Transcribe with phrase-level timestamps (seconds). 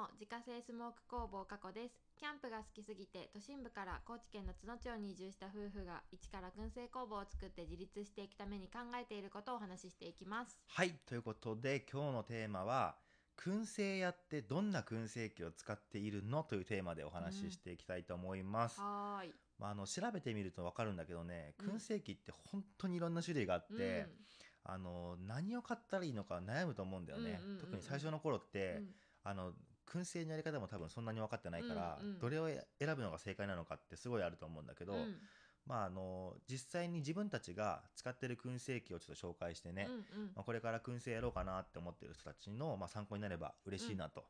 [0.00, 1.94] も自家製スモーク工房加古です。
[2.16, 10.56] キャンプが好きすぎて都心部から高知県の津野町に移住した夫婦が一から燻製工房を作って自立していくために考えていることをお話ししていきます。
[10.68, 12.96] はい、ということで今日のテーマは
[13.36, 18.80] 燻製屋ってどんな燻製機を使っているのというテーマでお話ししていきたいと思います。
[18.80, 19.34] はーい。
[19.58, 21.76] まあ、あの調べてみると分かるんだけどねうん。
[21.76, 24.06] 燻製機って本当にいろんな種類があって、うん。
[24.64, 28.88] あの何を買ったらいいのか悩むと思うんだよね、うんうんうんうん特に最初の頃って、うん。
[29.24, 29.52] あの
[29.90, 35.16] 燻製のやり方も多分そんなに分かってないから、うんうんどれを選ぶのが正解なのかってすごいあると思うんだけど、うん
[35.66, 40.02] まああの実際に自分たちが使ってる燻製機をちょっと紹介してね、うんうん
[40.34, 44.24] まあ、これから燻製やろうかなって思ってる人たちの、まあ、参考になれば嬉しいなと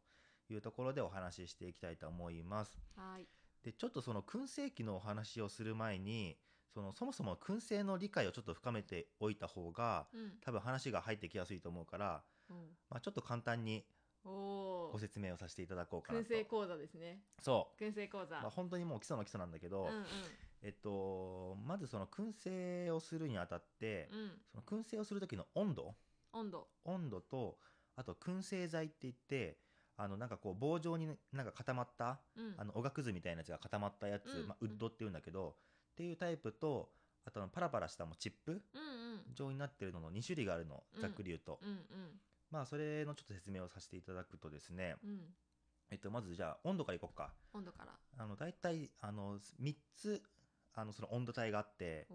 [0.51, 2.79] いうところでお話ししていきたいと思います。
[2.97, 3.27] はい
[3.63, 6.38] でちょっとその燻製機のお話をする前に
[6.73, 12.57] そのそもそも燻製の理解をちょっと深めておいた方がうん多分話が入ってきやすいと思うから、うん
[12.88, 13.85] まあ、ちょっと簡単に
[14.24, 16.24] ご説明をさせていただこうかなと。
[16.24, 17.20] 燻製講座ですね。
[17.41, 20.04] そ燻製講座、う、まあ、本当にもう基礎の基礎なんだけど、うんうん。
[20.62, 24.30] えっと、まずその燻製をするにあたって、うん。
[24.51, 25.95] その燻製をする時の温度？
[26.32, 26.68] 温度。
[26.85, 27.59] 温度と
[27.96, 29.59] あと燻製剤って言って
[29.96, 32.55] あのなんかこう棒状になんか固まったうん。
[32.59, 34.49] あのおがくずみたいなやつが固まったやつ、うん。
[34.49, 35.57] まあ、ウッドっていうんだけど、
[35.93, 36.90] っていうタイプと
[37.24, 39.34] あとあのパラパラしたもうチップうんうん。
[39.34, 41.77] 状になってるのの2種類があるのうんざっくり言うと、うんうん
[42.51, 45.20] まあそれのちょっと説明をさせていただくとですね、うん。
[45.90, 47.32] えっと、まずじゃあ温度からいこうか。
[47.52, 47.93] 温度から。
[48.18, 50.23] あの大体あの3つ
[50.74, 52.06] あのその温度帯があって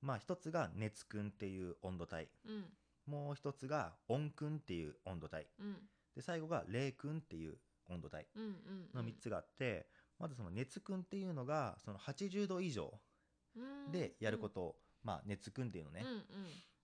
[0.00, 2.28] まあ1つが熱燻っていう温度帯。
[2.46, 2.64] うん。
[3.06, 5.46] もう1つが温燻っていう温度帯。
[5.60, 5.76] うん。
[6.14, 8.26] で最後が冷燻っていう温度帯
[8.94, 9.86] の3つがあって、
[10.18, 12.92] まずその熱燻っていうのがその80度以上
[13.92, 16.22] でやることを、まあ熱燻っていうのね、うんうん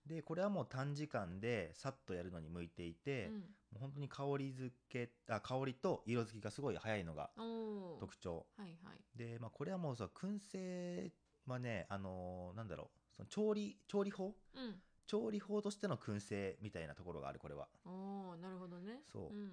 [0.07, 3.33] でこれはもう短時間でさっとやるのに向いていて、うん。
[3.33, 3.41] も
[3.77, 7.31] う本当に香り付けあ香りと色づきがすごい早いのが
[7.99, 8.45] 特徴。
[8.55, 9.17] はいはい。
[9.17, 11.11] で、まあ、これはもうさ燻製
[11.47, 14.35] はねあのーなんだろうその調理調理法？
[14.55, 14.75] うん。
[15.07, 17.67] 調理法としての燻製みたいなところがあるこれは。
[17.85, 19.01] おおなるほどね。
[19.11, 19.35] そう。
[19.35, 19.51] うん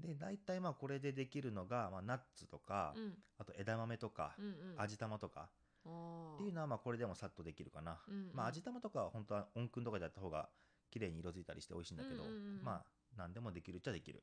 [0.00, 3.14] で大体まあこれでできるのが、まあ、ナッツとか、うんうん。
[3.38, 4.54] あと枝豆とか、うんうん。
[4.78, 5.48] 味玉とか
[5.84, 8.30] っていうのはまあこれでもさっとできるかな、うんうん。
[8.32, 10.48] まあ味玉とかは本当は温燻とかでやった方が
[10.90, 12.60] 綺麗に色づいたりして美味しいんだけど、うんうんうん。
[12.62, 12.84] まあ
[13.16, 14.22] 何でもできるっちゃできる。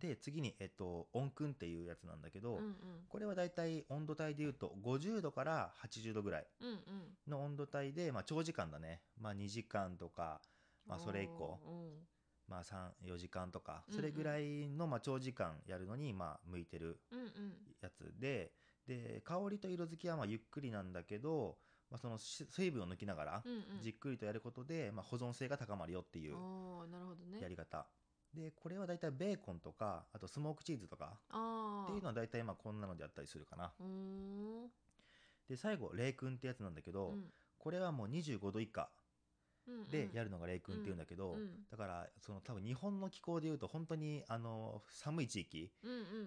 [0.00, 2.74] で次に、えっと、温燻っていうやつなんだけど、うんうん。
[3.08, 6.46] これはだいたい温度帯でいうと50度から80度ぐらい
[7.28, 10.40] の温度帯で、まあ、長時間だね、まあ、2時間とか、
[10.86, 11.60] まあ、それ以降、
[12.48, 16.98] まあ、34時間とかそれぐらいの、まあ、長時間やるのに、まあ、向いてる
[17.80, 18.50] やつで
[18.86, 21.56] で香りと色づきはまあゆっくりなんだけど、
[21.90, 23.44] まあ、そのし水分を抜きながら
[23.80, 27.40] じっくりとやることで、まあ、保存性が高まるよっていうおーなるほどね。
[27.40, 27.86] やり方。
[28.34, 33.72] でこれはだいたいベーコンとかあとスモークチーズとかああっていうのはだいたいまあこんなのであったりするかな。
[35.48, 37.24] で最後冷燻ってやつなんだけど、うん。
[37.58, 38.90] これはもう25度以下
[39.90, 41.50] でやるのが冷燻っていうんだけど、うんうん。
[41.70, 45.70] だからその多分日本の気候でいうと本当にあの寒い地域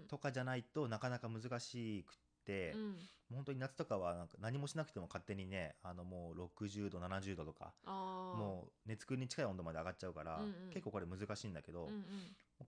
[0.07, 2.13] とかじゃないとなかなか難しく
[2.51, 2.97] うん。
[3.33, 10.51] 本当に夏とかはなんか何もしなくても勝手にねあのもう60度70度とかもう熱燻に近い温度まで上がっちゃうから、うんうん。
[10.69, 12.03] 結構これ難しいんだけど、うんうん。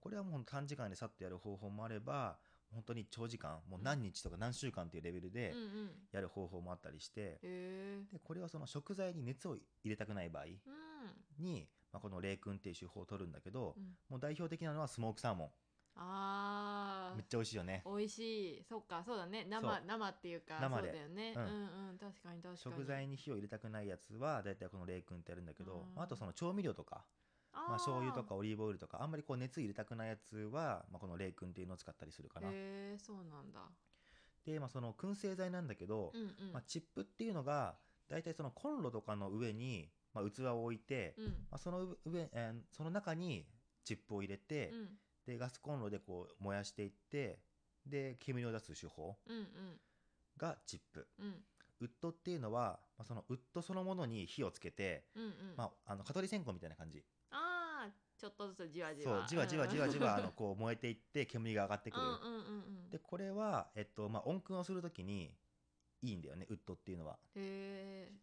[0.00, 2.38] これはもう短時間でさっとやる方法もあれば
[2.72, 5.90] 本当に長時間もう何日とか何週間っていうレベルでうんうん。
[6.10, 10.52] やる方法もあったりして、へえでこれはその食材に熱を入れたくない場合うん。
[11.38, 13.96] に、まあ、この冷燻っていう手法を取るんだけど、うん。
[14.08, 15.50] もう代表的なのはスモークサーモン
[16.00, 17.82] あめっちゃ美味しいよね。
[17.84, 18.18] あ美味し
[18.58, 18.64] い。
[18.68, 19.44] そっかそうだね。
[19.44, 19.82] 生そう。
[19.86, 20.88] 生っていうか生で。
[20.88, 21.34] そうだよね。
[21.36, 21.48] ううんん
[21.90, 22.56] うん確かに確かに。
[22.58, 27.04] 食材に火を入れたくないやつはだいたいこの冷燻ってやるんだけど、うあ、あとその調味料とか
[27.52, 32.48] あまあ、醤油とかオリーブオイルとかあんまりこう熱入れたくないやつは、まあ、この冷燻っていうのを使ったりするかな。
[32.48, 32.52] へ
[32.94, 33.60] えそうなんだ。
[34.44, 36.52] で、まあ、その燻製剤なんだけど、うんうん。
[36.52, 37.76] まあ、チップっていうのが
[38.08, 41.24] 大体そのコンロとかの上に、まあ、器を置いて、うん。
[41.26, 43.46] まあ、その上、えーその中に
[43.84, 44.88] チップを入れて、うん
[45.28, 47.38] でガスコンロでこう燃やしていって
[47.84, 49.44] で煙を出す手法うんうん。
[50.38, 51.06] がチップ。
[51.18, 51.34] うん。
[51.80, 55.32] ウッドっていうのは、まあ、そのウッドそのものに火をつけて、うんうん。
[55.56, 57.04] まあ、あの蚊取り線香みたいな感じ。
[57.30, 59.18] ああちょっとずつじわじわ。
[59.18, 62.22] そうじわじわじわじわあのこう燃えていって煙が上がってくる、うんうんうん
[62.84, 62.90] うん。
[62.90, 65.34] でこれは、えっとまあ、温燻をするときに
[66.02, 67.18] いいんだよねウッドっていうのは。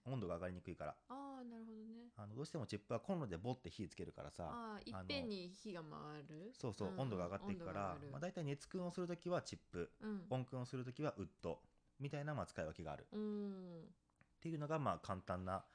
[0.06, 0.96] 温度が上がりにくいから。
[1.10, 2.10] ああなるほどね。
[2.16, 6.54] あのどうしてもチップはコンロでボッて火つけるからさああいっぺんに火が回る？
[6.54, 10.26] そうそう、ん温度が上がっていくからまあ、大体熱燻をするときはチップうん。
[10.30, 11.60] 温燻をするときはウッド
[12.00, 13.04] みたいなまあ使い分けがある。
[13.04, 13.94] っうん。
[14.42, 15.66] ていうのがまあ簡単な、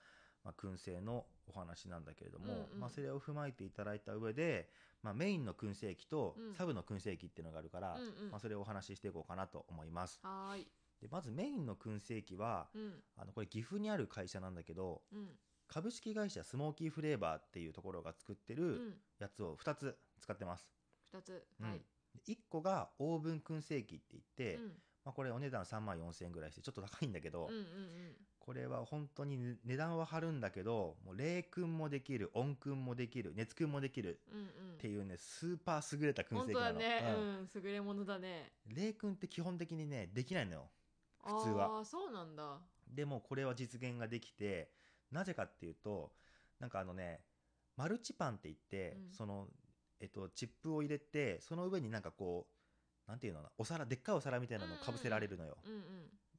[0.44, 2.80] まあ、燻製のお話なんだけれども、うんうん。
[2.80, 4.70] まあ、それを踏まえていただいた上で、
[5.02, 6.54] まあ、メインの燻製機とうん。
[6.54, 8.30] サブの燻製機っていうのがあるから、うんうん。
[8.30, 10.20] まあ、それをお話ししていこうかなと思います。
[10.22, 10.66] はーい
[11.00, 13.02] でまずメインの燻製機はうん。
[13.16, 15.28] あのこれ岐阜にある会社なんだけどうん。
[15.66, 18.94] 株式会社スモーキーフレーバーっていうところが作ってうるん。
[19.18, 20.68] やつを2つ使ってます、
[21.12, 21.46] 二つ。
[21.60, 21.70] うん。
[21.70, 21.82] はい。
[22.26, 24.72] 1個がオーブン燻製機って言って、うん。
[25.04, 27.64] まあ、これお値段3万4000円ぐらいしてちょっと高いんだけど、うんうん
[28.38, 34.44] これは本当にね値段は張るんだけどもう冷燻もできる温燻もできる熱燻もできるうんうん。
[34.44, 34.48] っ
[34.78, 37.14] ていうねスーパー優れた燻本製機なの、当だね。
[37.16, 37.24] うん。
[37.24, 37.48] うん。
[37.54, 38.50] 優れものだね。
[38.66, 40.70] 冷燻って基本的にねできないのよ
[41.24, 41.66] 普通は。
[41.66, 42.58] ああそうなんだ。
[42.88, 44.70] でもこれは実現ができて
[45.12, 46.12] なぜかっていうと
[46.58, 47.20] なんかあのね
[47.76, 49.12] マルチパンって言って、うん。
[49.12, 49.48] その
[50.00, 52.46] えっとチップを入れてその上になんかこ
[53.06, 55.80] うなんていうのお皿でっかいお皿みたいなのをかぶせられるのよ、うんうん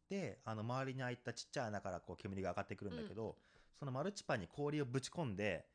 [0.09, 3.33] であの周りに開いたちっちゃい穴からこう煙が上がってくるんだけど、うん。
[3.79, 5.65] そのマルチパンに氷をぶち込んで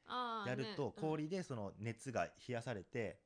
[0.47, 1.01] やるとねうん。
[1.01, 3.19] 氷でその熱が冷やされて、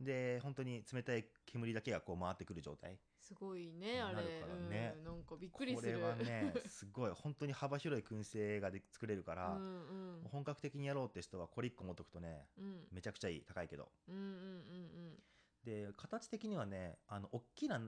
[0.00, 4.22] で本当に冷たい煙だけがこう回ってくる状態すごいねあれ。
[4.68, 5.94] ねうんなんかびっくりする。
[5.94, 7.10] これはね すごい。
[7.10, 12.88] 本当に幅広い燻製がで作れるから、うん本格的にやろうって人はこれ1個持っとくとねうん。
[12.92, 13.90] めちゃくちゃいい高いけど。
[14.08, 15.22] うんうんうん
[15.64, 17.80] で形的にはねあの大きな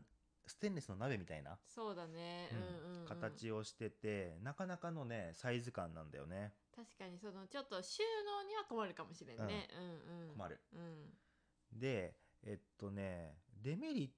[0.48, 2.48] ステンレスの鍋みたいな、そうだね。
[2.50, 3.06] うんうんうんうん。
[3.06, 6.54] 形をしててなかなかのねサイズ感なんだよね。
[6.74, 9.68] 確かにそのちょっと収納には困るかもしれんね。
[9.72, 10.28] うんうん。
[10.30, 10.60] 困る。
[10.72, 11.18] うん。
[11.72, 14.10] でえっとねデメリッ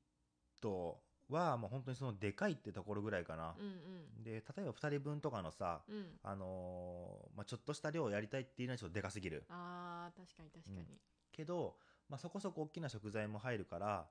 [0.61, 3.55] トはもう本当にそのでかいってところぐらいかな。
[3.59, 5.97] う、んで例えば2人分とかのさうん。
[5.97, 9.45] うんあのーまあ、ちょっとした量をやりたいっていうのはちょっとでかすぎる。
[9.49, 10.99] あー確かに確かに。
[11.33, 11.77] けど、
[12.09, 14.07] まあ、そこそこ大きな食材も入るから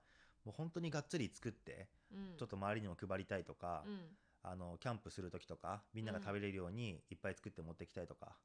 [0.45, 2.37] もう本当にがっつり作ってうん。
[2.37, 4.01] ちょっと周りにも配りたいとか、うん。
[4.41, 8.37] あのキャンプする時とかみんなが食べれるようにいっぱい作って持ってきたいとか、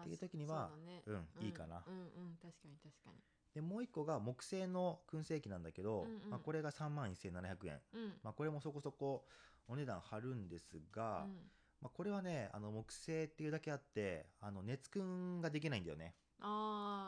[0.00, 1.02] っていう時にはそうだね。
[1.06, 1.82] うんいいかな。
[1.86, 3.22] うんうん確かに確かに
[3.54, 6.30] でもう一個が木製の燻製機なんだけど、うんうん。
[6.30, 8.12] まあ、これが3万1700円、うん。
[8.22, 9.24] まあ、これもそこそこ
[9.68, 11.50] お値段張るんですが、うん。
[11.80, 16.14] まあ、これはねあの木製っていうだけあってあの熱燻ができないんだよね。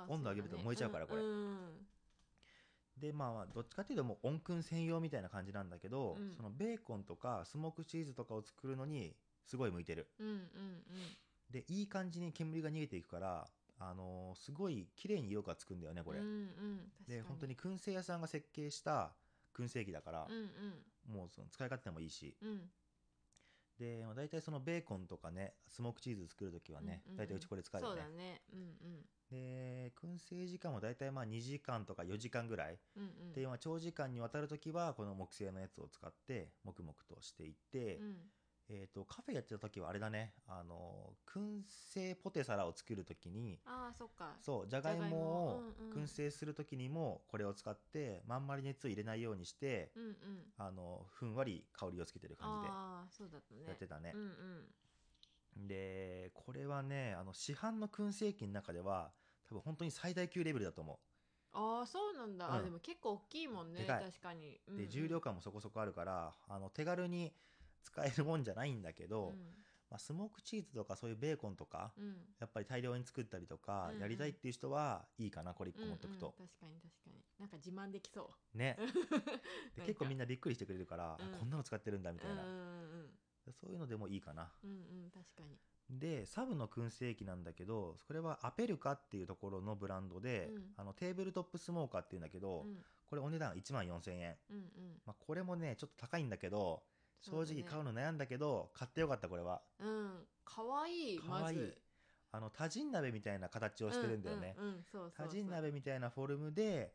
[0.08, 1.22] 温度上げると燃えちゃうからこれ。
[1.22, 1.86] んん。
[2.98, 6.34] でまあまあどっちかっていうともう温燻専用みたいな感じなんだけど、うん。
[6.34, 10.08] そのベーコンとかスモークチーズとかを作るのにすごい向いてる。
[10.18, 10.42] うんうんうん。
[11.50, 13.46] でいい感じに煙が逃げていくから
[13.90, 19.12] あのーすごい綺麗に色がつくんだよねこれ、うんうんで本当に燻製屋さんが設計した
[19.54, 22.36] 燻製機だからう、んもうその使い勝手もいいし。
[22.42, 22.48] うん。
[22.50, 22.70] うん
[23.78, 27.94] で、まあ、大体そのベーコンとかねスモークチーズ作る時はね、うんうん大体うちこれ使うよね。
[27.94, 28.42] そうだね。
[28.52, 33.32] うんで燻製時間は大体まあ2時間とか4時間ぐらい、うんうんうん。
[33.32, 38.16] でまあ長時間にわたる時はこの木製のやつを使って黙々としていって、うん
[38.68, 40.32] えー、とカフェやってた時はあれだね。
[40.46, 44.36] あの燻製ポテサラを作る時にああそっか。
[44.40, 45.62] そうじゃがいももを。
[45.80, 46.04] うんうん。
[46.04, 50.16] 燻製する時にもこれを使ってまんまり熱を入れないようにしてうんうん。
[50.58, 53.60] あのふんわり香りをつけてる感ああそうだったね。
[53.60, 54.12] じでやってたね。
[54.14, 54.24] うんう
[55.64, 55.68] ん。
[55.68, 59.10] でこれはねあの市販の燻製機の中では
[59.48, 60.98] 多分本当に最大級レベルだと思
[61.52, 62.54] ああそうなんだ、うん。
[62.54, 63.84] あでも結構大きいもんね。
[63.86, 67.34] 確かに、うで重量感もそこそこあるからあの手軽に
[67.82, 69.34] 使えるもんじゃないんだけど、
[69.90, 72.04] まあ、スモークチーズとかそういうベーコンとかうん。
[72.04, 73.94] うんやっぱり大量に作ったりとかうん。
[73.96, 76.48] うんやりたいっていう人はいいかなこれ1個持ってくと、うんうん。
[76.48, 77.22] 確かに確かに。
[77.38, 78.58] なんか自慢できそう。
[78.58, 78.76] ね。
[79.76, 82.52] で結構みんななびっくりしてくれるから、こんなの使ってるんだみたいな、うんう
[83.04, 83.10] ん
[83.60, 84.52] そういうのでもいいかな。
[84.62, 85.58] うんうんうん確かに。
[85.90, 90.72] でサブの燻製機なんだけどこれはアペルカっていうところのブランドで、うん。
[90.76, 92.84] あのテーブルトップスモーカーっていうんだけど、うん。
[93.06, 95.02] これお値段1万4000円、うんうん。
[95.04, 96.82] まあ、これもねちょっと高いんだけど
[97.22, 99.62] 正直買うの悩んだけど買ってよかったこれは。
[99.78, 100.26] うん。
[100.44, 101.54] かわいいかわい。
[101.54, 101.78] いまず。
[102.34, 104.84] あの多人鍋みたいな形をしてるんだよね、うんうんうん。
[104.90, 105.26] そうそうそう。
[105.28, 106.94] 多人鍋みたいなフォルムで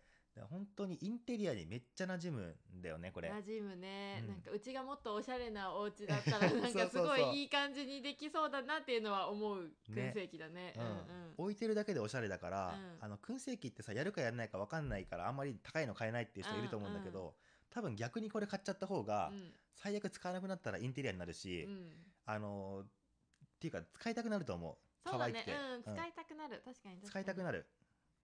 [0.49, 3.31] 本当にインテリアにめっちゃ馴染むんだよねこれ。
[3.31, 4.27] 馴染むね、うん。
[4.27, 9.63] なんかうちがもっとおしゃれなお家だったらなんか すごいいい感じにできそうだなっていうのは思う。
[9.89, 10.11] ね。
[10.11, 10.73] 燻製機だね。
[10.75, 11.33] うん。
[11.37, 12.97] 置いてるだけでおしゃれだから、うん。
[13.01, 17.35] あの燻製機ってさやるかやらないか分かんないからあんまり高いの買えないっていう人いると思うんだけど、
[17.69, 19.53] 多分逆にこれ買っちゃった方が、うん。
[19.75, 21.71] 最悪使わなくなったらインテリアになるし、うん。
[21.71, 21.91] うん
[22.25, 25.09] あのーっていうか使いたくなると思う。
[25.09, 25.33] そうだね。
[25.33, 25.83] 可愛くて、うん、うん。
[25.83, 26.61] 使いたくなる。
[26.63, 27.65] 確かに使いたくなる。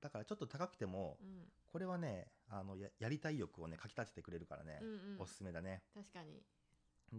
[0.02, 1.52] だからちょっと高くても、うん。
[1.72, 5.22] これはねあのややりたい欲をねかきたててくれるからねう、んうん。
[5.22, 5.84] おすすめだね。
[5.94, 6.44] 確かに。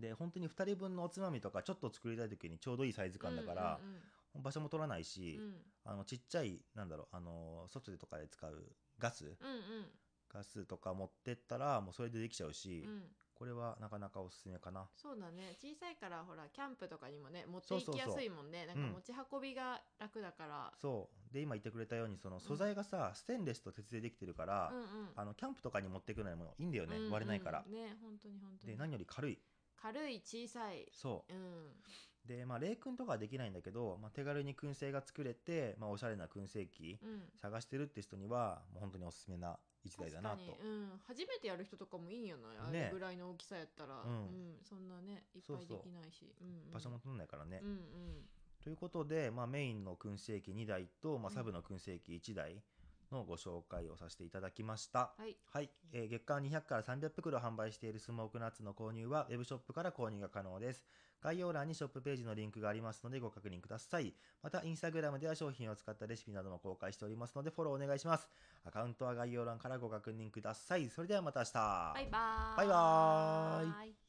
[0.01, 4.01] で本当に2人分のおつまみとかちょっと作りたい時にちょうどいいサイズ感だから、うん
[4.43, 5.57] 場所も取らないし、うんうん。
[5.85, 9.35] あのちっちゃいなんだろうあの外でとかで使うガスうんうん
[10.35, 13.03] ガスとか持ってったらもうそれでできちゃうし、うん。
[13.35, 14.89] これはなかなかおすすめかな。
[14.97, 15.57] そうだね。
[15.61, 18.65] 小さいからほらキャンプとかにもね持っていきやすいもんね。
[18.67, 21.35] なんかうん持ち運びが楽だから、そう。
[21.35, 24.87] で今言ってくれたようにその素材がさ、ステンレスと鉄でできてるから、うんうん。
[25.17, 27.11] あのキャンプとかに持っていくのにもいいんだよね、うんうん。
[27.11, 28.73] 割れないから、ね本当に本当に。
[28.73, 29.39] で何より軽い。
[29.77, 30.89] 軽い小さい。
[30.93, 31.33] そう。
[31.33, 31.37] ん。
[31.37, 31.41] う
[32.27, 37.23] でまあ冷燻とかはできないんだけど、まあ、手軽に燻製が作れて、まあ、おしゃれな燻製機うん。
[37.41, 40.37] 探してるって人にはもう本当におすすめな一台だなと。
[40.37, 44.15] 確かに、うん、初めてやる人とかもいいんよな、あねれぐらいの大きさやったら、ううん。
[44.15, 46.33] んそんなねいっぱいできないし。
[46.41, 46.73] うんうん。
[46.73, 47.79] 場所も取んないからね、うんうん。
[48.63, 51.35] ということで、まあ、メインの燻製機2台と、まあ、うん。
[51.35, 52.63] サブの燻製機1台
[53.15, 55.37] のご紹介をさせていただきました、はい。
[55.53, 60.85] はい、えー月間200から300袋販売しているスモークナッツの購入はウェブショップから購入が可能です。
[61.23, 64.13] 概要欄にショップページのリンクがありますのでご確認ください。
[64.43, 68.29] またインスタグラムでは商品を使ったレシピなども公開しておりますのでフォローお願いします。
[68.65, 70.91] アカウントは概要欄からご確認ください。
[70.91, 71.53] それではまた明日。
[71.53, 72.57] バイバーイ。
[72.59, 74.04] バイバーイイ